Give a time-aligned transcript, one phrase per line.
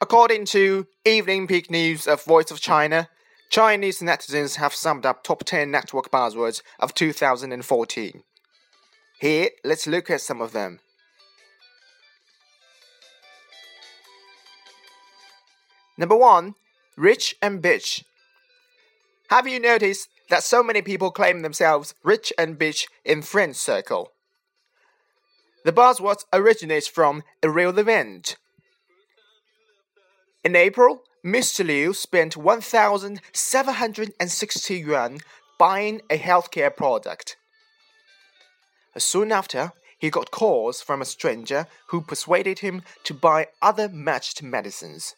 [0.00, 3.08] According to Evening Peak News of Voice of China,
[3.50, 8.22] Chinese netizens have summed up top 10 network buzzwords of 2014.
[9.18, 10.78] Here, let's look at some of them.
[15.96, 16.54] Number 1.
[16.96, 18.04] Rich and bitch.
[19.30, 24.12] Have you noticed that so many people claim themselves rich and bitch in friends circle?
[25.64, 28.36] The buzzword originates from a real event.
[30.44, 31.66] In April, Mr.
[31.66, 35.18] Liu spent 1,760 yuan
[35.58, 37.36] buying a healthcare product.
[38.96, 44.40] Soon after, he got calls from a stranger who persuaded him to buy other matched
[44.42, 45.16] medicines.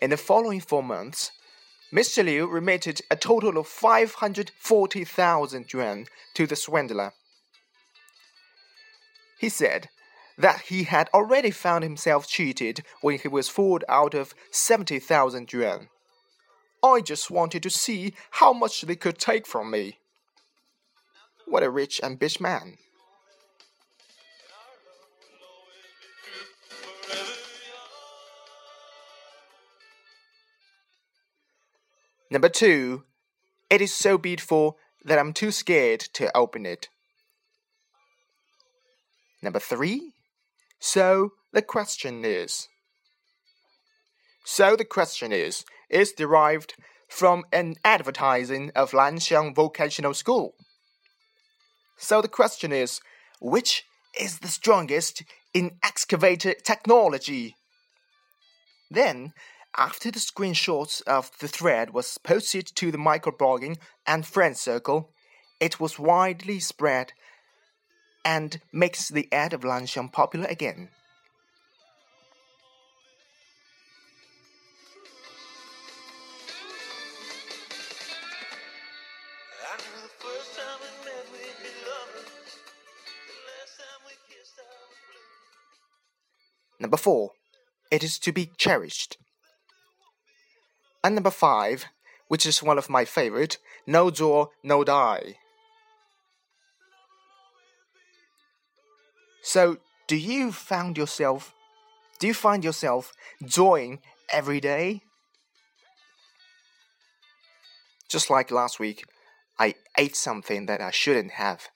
[0.00, 1.32] In the following four months,
[1.92, 2.24] Mr.
[2.24, 7.12] Liu remitted a total of 540,000 yuan to the swindler.
[9.38, 9.88] He said
[10.36, 15.88] that he had already found himself cheated when he was fooled out of 70,000 yuan.
[16.82, 19.98] I just wanted to see how much they could take from me.
[21.46, 22.78] What a rich and bitch man.
[32.30, 33.04] Number two,
[33.70, 36.88] it is so beautiful that I'm too scared to open it.
[39.40, 40.14] Number three,
[40.78, 42.68] so the question is.
[44.44, 46.74] So the question is, is derived
[47.08, 50.54] from an advertising of Lanxiang Vocational School.
[51.96, 53.00] So the question is,
[53.40, 53.84] which
[54.18, 55.22] is the strongest
[55.52, 57.56] in excavator technology?
[58.90, 59.32] Then,
[59.76, 65.10] after the screenshots of the thread was posted to the microblogging and friend circle,
[65.60, 67.12] it was widely spread
[68.24, 70.88] and makes the ad of Lanxiang popular again.
[86.80, 87.30] Number four,
[87.90, 89.16] it is to be cherished.
[91.02, 91.86] And number five,
[92.28, 95.36] which is one of my favorite, no draw, no die.
[99.44, 99.76] So,
[100.08, 101.54] do you find yourself
[102.18, 103.12] do you find yourself
[103.44, 104.00] drawing
[104.32, 105.02] every day?
[108.08, 109.04] Just like last week,
[109.58, 111.68] I ate something that I shouldn't have.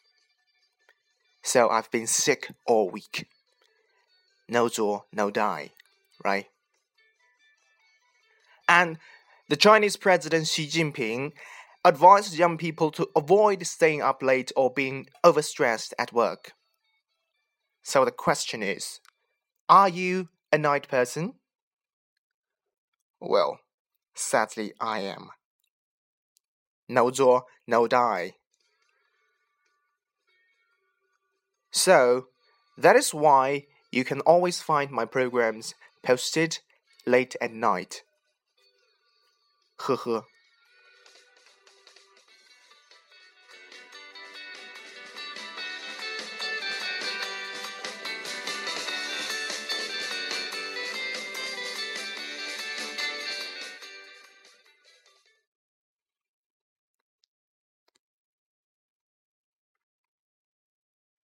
[1.43, 3.27] So I've been sick all week.
[4.49, 5.73] No draw, no die,
[6.25, 6.47] right?
[8.69, 8.99] And
[9.49, 11.33] the Chinese President Xi Jinping
[11.85, 16.53] advised young people to avoid staying up late or being overstressed at work.
[17.89, 19.01] So the question is
[19.67, 21.37] Are you a night person?
[23.19, 23.61] Well,
[24.15, 25.31] sadly, I am.
[26.87, 28.35] No draw, no die.
[31.71, 32.27] So,
[32.77, 36.59] that is why you can always find my programs posted
[37.07, 38.05] late at night.
[39.79, 40.38] 呵呵。